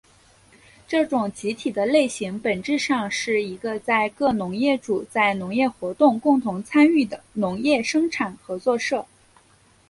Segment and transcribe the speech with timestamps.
[0.87, 9.05] 这种集体的类型本质上是一个在各农业主在农业活动共同参与的农业生产合作社。